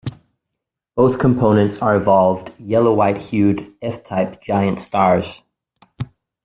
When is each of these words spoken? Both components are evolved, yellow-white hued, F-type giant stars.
Both 0.95 1.19
components 1.19 1.77
are 1.77 1.95
evolved, 1.95 2.51
yellow-white 2.57 3.17
hued, 3.21 3.75
F-type 3.83 4.41
giant 4.41 4.79
stars. 4.79 5.27